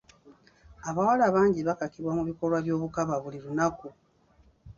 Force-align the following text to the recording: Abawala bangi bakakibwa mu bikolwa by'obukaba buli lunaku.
Abawala 0.89 1.25
bangi 1.35 1.59
bakakibwa 1.67 2.11
mu 2.17 2.23
bikolwa 2.29 2.57
by'obukaba 2.63 3.13
buli 3.23 3.39
lunaku. 3.45 3.87